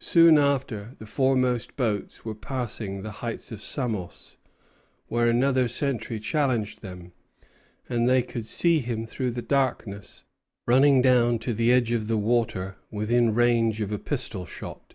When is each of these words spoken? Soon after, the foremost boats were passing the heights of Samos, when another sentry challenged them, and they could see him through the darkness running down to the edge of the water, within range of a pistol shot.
Soon 0.00 0.38
after, 0.38 0.96
the 0.98 1.06
foremost 1.06 1.76
boats 1.76 2.24
were 2.24 2.34
passing 2.34 3.02
the 3.02 3.12
heights 3.22 3.52
of 3.52 3.60
Samos, 3.62 4.36
when 5.06 5.28
another 5.28 5.68
sentry 5.68 6.18
challenged 6.18 6.82
them, 6.82 7.12
and 7.88 8.08
they 8.08 8.22
could 8.22 8.44
see 8.44 8.80
him 8.80 9.06
through 9.06 9.30
the 9.30 9.42
darkness 9.42 10.24
running 10.66 11.00
down 11.00 11.38
to 11.38 11.54
the 11.54 11.70
edge 11.72 11.92
of 11.92 12.08
the 12.08 12.18
water, 12.18 12.74
within 12.90 13.34
range 13.36 13.80
of 13.80 13.92
a 13.92 14.00
pistol 14.00 14.46
shot. 14.46 14.94